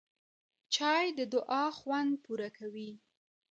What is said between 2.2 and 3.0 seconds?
پوره کوي